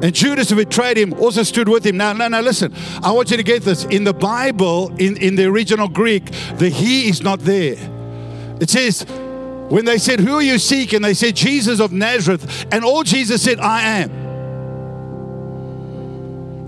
[0.00, 1.96] And Judas, who betrayed him, also stood with him.
[1.96, 2.72] Now, now, now, listen.
[3.02, 3.84] I want you to get this.
[3.86, 7.76] In the Bible, in, in the original Greek, the he is not there.
[8.60, 9.04] It says,
[9.68, 11.02] when they said, Who are you seeking?
[11.02, 12.66] They said, Jesus of Nazareth.
[12.70, 14.28] And all Jesus said, I am.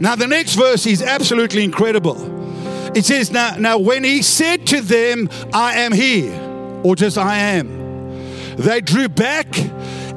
[0.00, 2.16] Now, the next verse is absolutely incredible.
[2.96, 6.30] It says, Now, now when he said to them, I am he,
[6.82, 9.46] or just I am, they drew back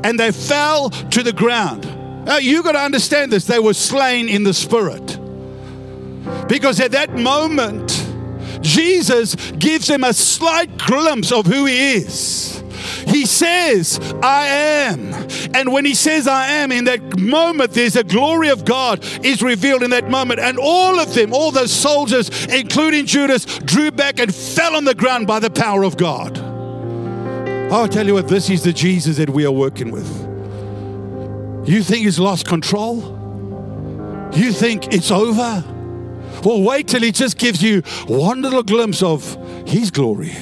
[0.03, 1.85] and they fell to the ground.
[2.41, 3.45] You got to understand this.
[3.45, 5.19] They were slain in the spirit.
[6.47, 7.89] Because at that moment,
[8.61, 12.63] Jesus gives them a slight glimpse of who he is.
[13.07, 15.13] He says, I am.
[15.53, 19.41] And when he says, I am, in that moment, there's a glory of God is
[19.41, 20.39] revealed in that moment.
[20.39, 24.95] And all of them, all those soldiers, including Judas, drew back and fell on the
[24.95, 26.37] ground by the power of God.
[27.71, 30.22] I'll tell you what, this is the Jesus that we are working with.
[31.65, 32.97] You think he's lost control?
[34.33, 35.63] You think it's over?
[36.43, 40.35] Well, wait till he just gives you one little glimpse of his glory.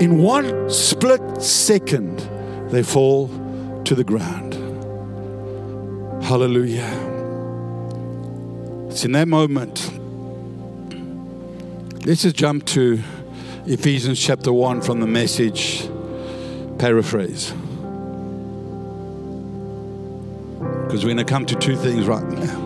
[0.00, 2.18] In one split second,
[2.70, 3.28] they fall
[3.84, 4.54] to the ground.
[6.22, 6.86] Hallelujah.
[8.90, 9.90] It's in that moment.
[12.04, 13.02] Let's just jump to
[13.66, 15.88] Ephesians chapter 1 from the message
[16.78, 17.54] paraphrase.
[20.88, 22.64] Because we're going to come to two things right now.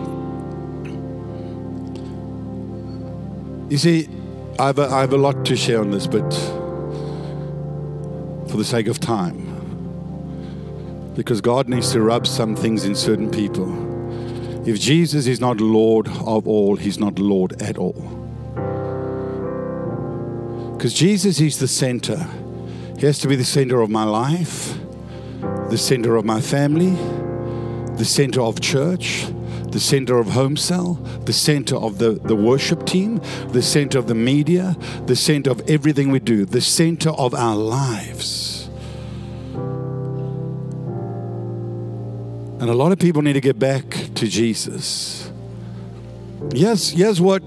[3.69, 4.07] You see,
[4.57, 6.31] I have, a, I have a lot to share on this, but
[8.49, 9.51] for the sake of time,
[11.15, 13.67] because God needs to rub some things in certain people.
[14.65, 17.91] If Jesus is not Lord of all, He's not Lord at all.
[20.77, 22.25] Because Jesus is the center.
[22.97, 24.77] He has to be the center of my life,
[25.69, 26.95] the center of my family,
[27.97, 29.25] the center of church,
[29.73, 30.93] the center of home cell,
[31.25, 33.19] the center of the, the worship team,
[33.49, 34.77] the center of the media,
[35.07, 38.69] the center of everything we do, the center of our lives.
[42.63, 45.31] And a lot of people need to get back to Jesus.
[46.51, 47.41] Yes, here's what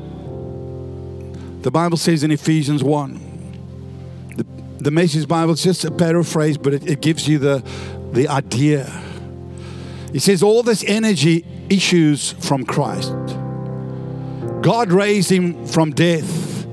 [1.63, 4.35] the Bible says in Ephesians 1.
[4.37, 4.47] The,
[4.79, 7.65] the Message Bible is just a paraphrase, but it, it gives you the,
[8.13, 9.03] the idea.
[10.13, 13.13] He says all this energy issues from Christ.
[14.63, 16.65] God raised him from death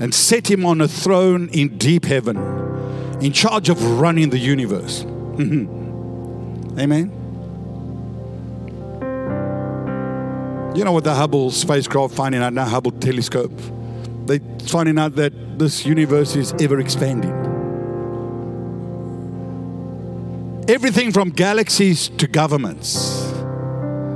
[0.00, 2.36] and set him on a throne in deep heaven,
[3.20, 5.02] in charge of running the universe.
[6.78, 7.16] Amen.
[10.74, 13.52] You know what the Hubble spacecraft finding out now, Hubble telescope?
[14.26, 17.49] They're finding out that this universe is ever expanding.
[20.70, 23.24] Everything from galaxies to governments.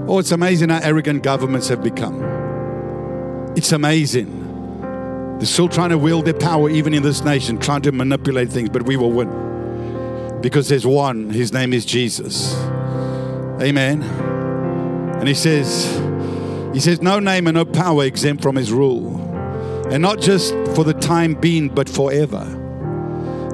[0.07, 2.22] Oh, it's amazing how arrogant governments have become.
[3.57, 5.38] It's amazing.
[5.38, 8.68] They're still trying to wield their power, even in this nation, trying to manipulate things,
[8.68, 10.40] but we will win.
[10.42, 12.55] Because there's one, his name is Jesus.
[13.61, 14.05] Amen.
[14.05, 15.86] And he says,
[16.72, 19.16] he says, no name and no power exempt from his rule.
[19.90, 22.46] And not just for the time being, but forever.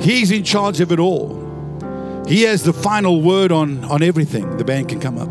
[0.03, 1.40] He's in charge of it all.
[2.27, 4.57] He has the final word on, on everything.
[4.57, 5.29] The band can come up.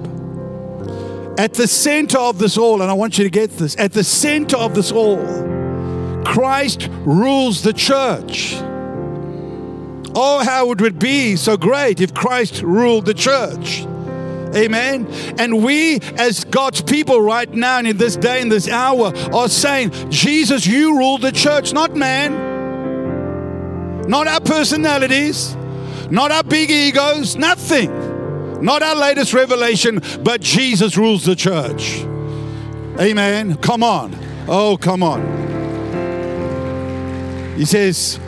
[1.39, 4.03] At the center of this all, and I want you to get this, at the
[4.03, 5.17] center of this all,
[6.25, 8.55] Christ rules the church.
[10.15, 13.85] Oh, how would it would be so great if Christ ruled the church.
[14.55, 15.07] Amen.
[15.37, 19.47] And we, as God's people right now and in this day and this hour, are
[19.47, 22.33] saying, Jesus, you rule the church, not man,
[24.07, 25.55] not our personalities,
[26.11, 27.91] not our big egos, nothing.
[28.61, 32.01] Not our latest revelation, but Jesus rules the church.
[32.99, 33.55] Amen.
[33.57, 34.13] Come on.
[34.47, 35.37] Oh, come on.
[37.57, 38.19] He says,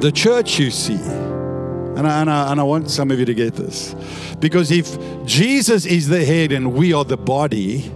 [0.00, 3.34] the church you see, and I, and, I, and I want some of you to
[3.34, 3.94] get this,
[4.38, 7.92] because if Jesus is the head and we are the body,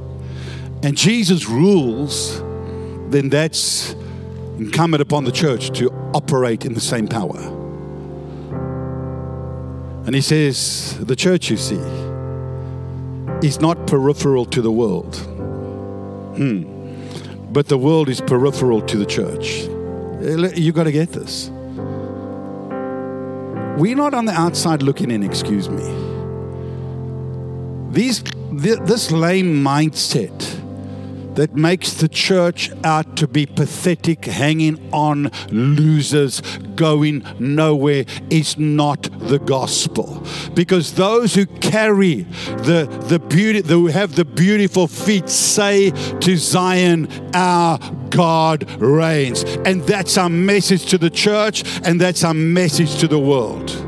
[0.82, 2.40] and Jesus rules,
[3.10, 3.94] then that's
[4.58, 7.57] incumbent upon the church to operate in the same power.
[10.08, 11.76] And he says, the church, you see,
[13.46, 15.14] is not peripheral to the world.
[16.34, 16.62] Hmm.
[17.52, 19.64] But the world is peripheral to the church.
[20.56, 21.50] You've got to get this.
[23.78, 25.84] We're not on the outside looking in, excuse me.
[27.92, 30.57] These, this lame mindset
[31.38, 36.40] that makes the church out to be pathetic, hanging on, losers,
[36.74, 40.26] going nowhere is not the gospel.
[40.54, 42.22] Because those who carry
[42.66, 47.78] the, the beauty, who have the beautiful feet, say to Zion, Our
[48.10, 49.44] God reigns.
[49.64, 53.87] And that's our message to the church, and that's our message to the world.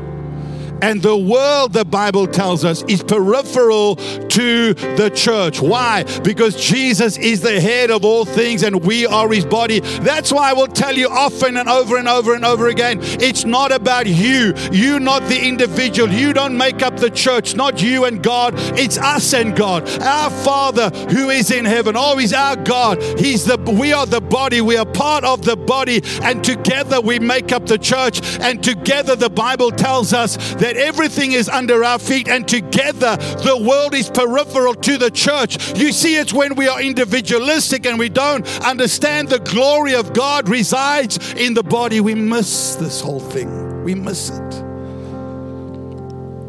[0.81, 5.61] And the world, the Bible tells us, is peripheral to the church.
[5.61, 6.03] Why?
[6.21, 9.79] Because Jesus is the head of all things and we are his body.
[9.79, 13.45] That's why I will tell you often and over and over and over again it's
[13.45, 14.53] not about you.
[14.71, 16.09] You, not the individual.
[16.09, 18.53] You don't make up the church, not you and God.
[18.77, 19.87] It's us and God.
[20.01, 21.95] Our Father who is in heaven.
[21.97, 23.01] Oh, he's our God.
[23.19, 24.61] He's the we are the body.
[24.61, 26.01] We are part of the body.
[26.21, 28.21] And together we make up the church.
[28.39, 33.17] And together the Bible tells us that that everything is under our feet and together
[33.43, 35.77] the world is peripheral to the church.
[35.77, 40.47] You see, it's when we are individualistic and we don't understand the glory of God
[40.47, 41.99] resides in the body.
[41.99, 43.83] We miss this whole thing.
[43.83, 44.63] We miss it.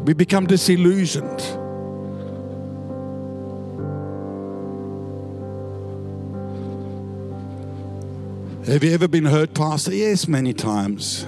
[0.05, 1.41] We become disillusioned.
[8.67, 9.93] Have you ever been hurt, Pastor?
[9.93, 11.25] Yes, many times.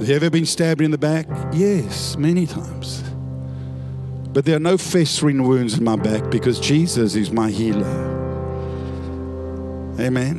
[0.00, 1.26] Have you ever been stabbed in the back?
[1.52, 3.02] Yes, many times.
[4.32, 7.84] But there are no festering wounds in my back because Jesus is my healer.
[10.00, 10.38] Amen.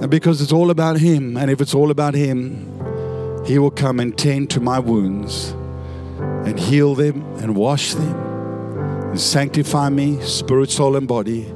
[0.00, 3.98] And because it's all about Him, and if it's all about Him, He will come
[3.98, 5.50] and tend to my wounds
[6.46, 8.16] and heal them and wash them
[9.10, 11.46] and sanctify me, spirit, soul, and body,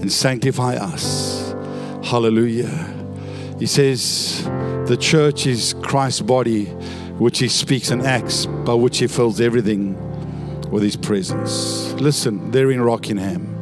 [0.00, 1.54] and sanctify us.
[2.02, 2.94] Hallelujah.
[3.58, 4.48] He says,
[4.86, 6.66] The church is Christ's body,
[7.18, 9.96] which he speaks and acts, by which he fills everything
[10.70, 11.92] with his presence.
[11.94, 13.56] Listen, they're in Rockingham,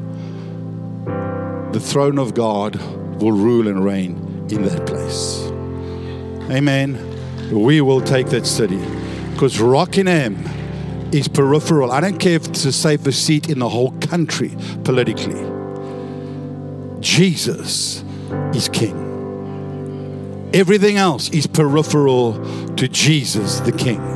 [1.73, 2.77] the throne of God
[3.23, 5.41] will rule and reign in that place.
[6.51, 6.99] Amen.
[7.51, 8.85] We will take that city
[9.33, 10.37] because Rockingham
[11.13, 11.91] is peripheral.
[11.91, 14.55] I don't care if it's a safer seat in the whole country
[14.85, 15.41] politically.
[17.01, 18.05] Jesus
[18.55, 19.04] is king.
[20.55, 22.35] Everything else is peripheral
[22.77, 24.14] to Jesus the King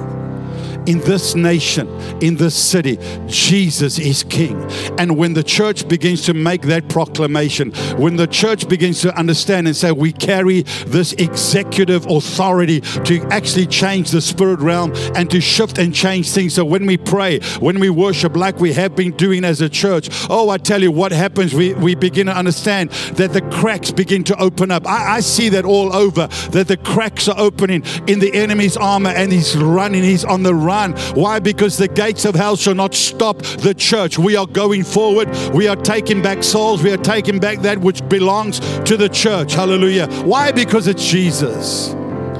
[0.89, 1.87] in this nation,
[2.23, 4.59] in this city, Jesus is King.
[4.99, 9.67] And when the church begins to make that proclamation, when the church begins to understand
[9.67, 15.43] and say, we carry this executive authority to actually change the spirit realm and to
[15.43, 16.55] shift and change things.
[16.55, 20.09] So when we pray, when we worship like we have been doing as a church,
[20.31, 21.53] oh, I tell you what happens.
[21.53, 24.87] We, we begin to understand that the cracks begin to open up.
[24.87, 29.11] I, I see that all over, that the cracks are opening in the enemy's armor
[29.11, 30.78] and he's running, he's on the run
[31.15, 31.41] Why?
[31.41, 34.19] Because the gates of hell shall not stop the church.
[34.19, 35.29] We are going forward.
[35.53, 36.83] We are taking back souls.
[36.83, 39.55] We are taking back that which belongs to the church.
[39.55, 40.07] Hallelujah.
[40.23, 40.53] Why?
[40.53, 41.95] Because it's Jesus.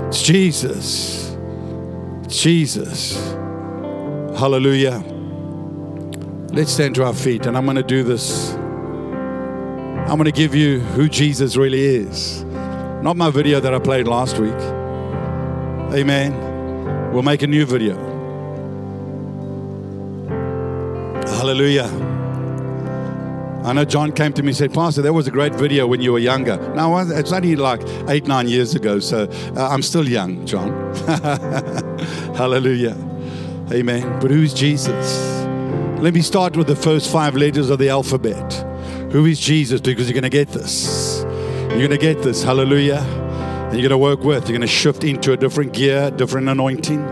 [0.09, 1.37] It's Jesus.
[2.25, 3.17] It's Jesus.
[4.39, 5.03] Hallelujah.
[6.53, 8.53] Let's stand to our feet, and I'm going to do this.
[8.55, 12.43] I'm going to give you who Jesus really is.
[13.03, 14.55] Not my video that I played last week.
[15.95, 17.13] Amen.
[17.13, 18.08] We'll make a new video.
[21.49, 21.87] Hallelujah.
[23.65, 26.03] I know John came to me and said, Pastor, that was a great video when
[26.03, 26.59] you were younger.
[26.75, 27.81] Now, it's only like
[28.11, 30.95] eight, nine years ago, so uh, I'm still young, John.
[32.37, 32.95] Hallelujah.
[33.73, 34.21] Amen.
[34.21, 35.43] But who's Jesus?
[36.03, 38.53] Let me start with the first five letters of the alphabet.
[39.13, 39.81] Who is Jesus?
[39.81, 41.23] Because you're going to get this.
[41.71, 42.43] You're going to get this.
[42.43, 43.01] Hallelujah.
[43.01, 44.51] And you're going to work with.
[44.51, 47.03] You're going to shift into a different gear, different anointing.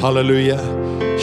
[0.00, 1.13] Hallelujah.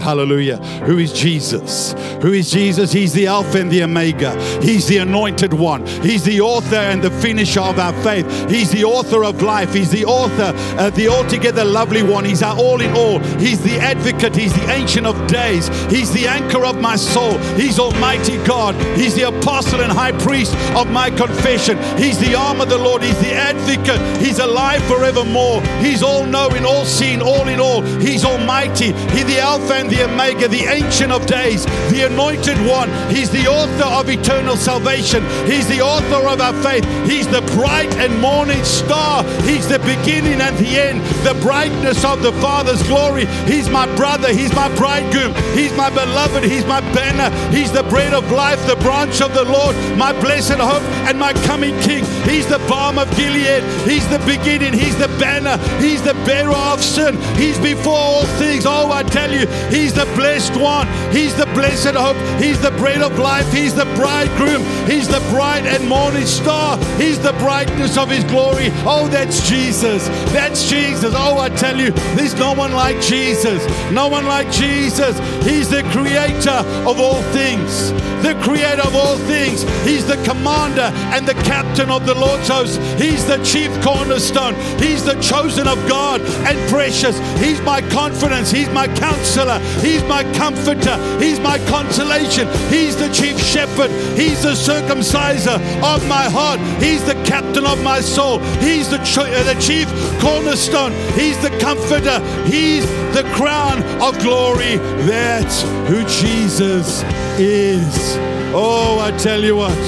[0.00, 0.56] Hallelujah.
[0.84, 1.94] Who is Jesus?
[2.22, 2.92] Who is Jesus?
[2.92, 4.32] He's the Alpha and the Omega.
[4.62, 5.86] He's the anointed one.
[5.86, 8.26] He's the author and the finisher of our faith.
[8.50, 9.72] He's the author of life.
[9.72, 12.24] He's the author, uh, the altogether lovely one.
[12.24, 13.18] He's our all in all.
[13.38, 14.34] He's the advocate.
[14.34, 15.68] He's the ancient of days.
[15.90, 17.38] He's the anchor of my soul.
[17.56, 18.74] He's Almighty God.
[18.96, 21.78] He's the apostle and high priest of my confession.
[21.96, 23.02] He's the arm of the Lord.
[23.02, 24.00] He's the advocate.
[24.20, 25.62] He's alive forevermore.
[25.80, 27.82] He's all knowing, all seeing, all in all.
[27.82, 28.92] He's Almighty.
[29.12, 32.88] He's the Alpha and the Omega, the Ancient of Days, the Anointed One.
[33.10, 35.22] He's the author of eternal salvation.
[35.46, 36.84] He's the author of our faith.
[37.08, 39.24] He's the bright and morning star.
[39.42, 43.26] He's the beginning and the end, the brightness of the Father's glory.
[43.46, 44.32] He's my brother.
[44.32, 45.34] He's my bridegroom.
[45.54, 46.44] He's my beloved.
[46.44, 47.34] He's my banner.
[47.50, 51.32] He's the bread of life, the branch of the Lord, my blessed hope, and my
[51.44, 52.04] coming King.
[52.24, 53.62] He's the balm of Gilead.
[53.88, 54.72] He's the beginning.
[54.72, 55.56] He's the banner.
[55.82, 57.16] He's the bearer of sin.
[57.36, 58.66] He's before all things.
[58.66, 60.86] Oh, I tell you, He's the blessed one.
[61.12, 62.16] He's the blessed hope.
[62.40, 63.50] He's the bread of life.
[63.52, 64.62] He's the bridegroom.
[64.86, 66.76] He's the bright and morning star.
[66.96, 68.68] He's the brightness of His glory.
[68.84, 70.06] Oh, that's Jesus.
[70.32, 71.14] That's Jesus.
[71.16, 73.64] Oh, I tell you, there's no one like Jesus.
[73.90, 75.18] No one like Jesus.
[75.44, 76.58] He's the creator
[76.88, 77.92] of all things.
[78.22, 79.62] The creator of all things.
[79.84, 82.80] He's the commander and the captain of the Lord's host.
[83.00, 84.54] He's the chief cornerstone.
[84.78, 87.16] He's the chosen of God and precious.
[87.40, 88.17] He's my confidence.
[88.18, 89.60] He's my counselor.
[89.80, 90.96] He's my comforter.
[91.18, 92.48] He's my consolation.
[92.68, 93.90] He's the chief shepherd.
[94.18, 96.58] He's the circumciser of my heart.
[96.82, 98.40] He's the captain of my soul.
[98.60, 99.88] He's the, uh, the chief
[100.20, 100.92] cornerstone.
[101.14, 102.20] He's the comforter.
[102.44, 104.76] He's the crown of glory.
[105.06, 107.02] That's who Jesus
[107.38, 108.16] is.
[108.52, 109.78] Oh, I tell you what.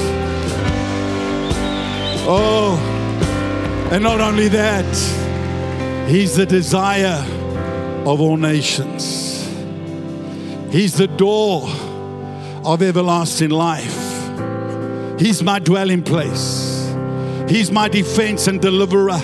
[2.33, 2.79] Oh,
[3.91, 4.87] and not only that,
[6.09, 7.25] He's the desire
[8.07, 9.47] of all nations.
[10.71, 11.69] He's the door
[12.65, 13.99] of everlasting life.
[15.19, 16.95] He's my dwelling place.
[17.49, 19.21] He's my defense and deliverer.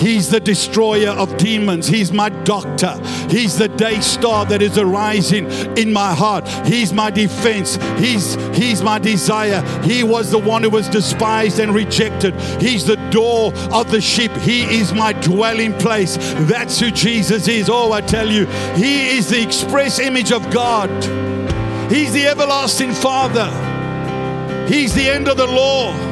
[0.00, 1.86] He's the destroyer of demons.
[1.86, 2.98] He's my doctor.
[3.28, 6.48] He's the day star that is arising in my heart.
[6.66, 7.76] He's my defense.
[7.98, 9.62] He's he's my desire.
[9.82, 12.34] He was the one who was despised and rejected.
[12.60, 14.32] He's the door of the sheep.
[14.38, 16.16] He is my dwelling place.
[16.48, 17.68] That's who Jesus is.
[17.68, 20.90] Oh, I tell you, he is the express image of God.
[21.92, 23.50] He's the everlasting Father.
[24.66, 26.09] He's the end of the law.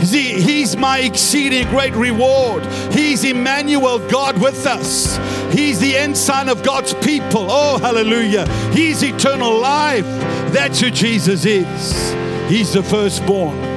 [0.00, 2.64] He's my exceeding great reward.
[2.92, 5.16] He's Emmanuel, God with us.
[5.52, 7.46] He's the ensign of God's people.
[7.50, 8.46] Oh, hallelujah.
[8.72, 10.06] He's eternal life.
[10.52, 12.12] That's who Jesus is.
[12.48, 13.67] He's the firstborn.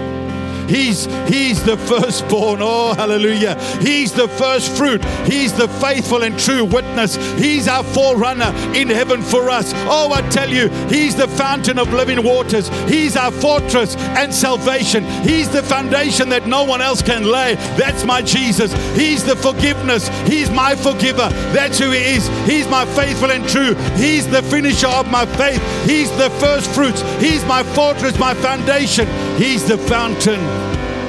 [0.71, 2.59] He's he's the firstborn.
[2.61, 3.59] Oh, hallelujah.
[3.81, 5.03] He's the first fruit.
[5.25, 7.17] He's the faithful and true witness.
[7.37, 9.73] He's our forerunner in heaven for us.
[9.89, 12.69] Oh, I tell you, he's the fountain of living waters.
[12.89, 15.03] He's our fortress and salvation.
[15.23, 17.55] He's the foundation that no one else can lay.
[17.75, 18.71] That's my Jesus.
[18.95, 20.07] He's the forgiveness.
[20.25, 21.27] He's my forgiver.
[21.51, 22.27] That's who he is.
[22.47, 23.75] He's my faithful and true.
[23.95, 25.61] He's the finisher of my faith.
[25.85, 27.01] He's the first fruits.
[27.19, 29.07] He's my fortress, my foundation.
[29.41, 30.39] He's the fountain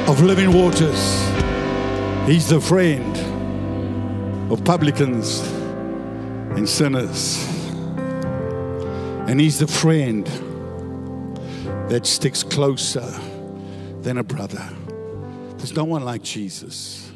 [0.08, 1.22] of living waters.
[2.26, 5.40] He's the friend of publicans
[6.56, 7.46] and sinners.
[9.28, 10.26] And he's the friend
[11.90, 13.06] that sticks closer
[14.00, 14.66] than a brother.
[15.58, 17.12] There's no one like Jesus.